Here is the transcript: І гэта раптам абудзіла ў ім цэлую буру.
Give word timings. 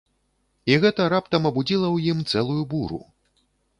І 0.71 0.77
гэта 0.85 1.05
раптам 1.13 1.45
абудзіла 1.49 1.87
ў 1.95 2.15
ім 2.15 2.19
цэлую 2.31 2.63
буру. 2.73 2.99